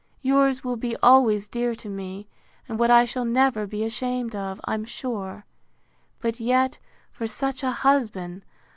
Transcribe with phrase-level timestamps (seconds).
[0.23, 2.27] Yours will be always dear to me,
[2.67, 5.45] and what I shall never be ashamed of, I'm sure:
[6.19, 8.43] But yet—for such a husband!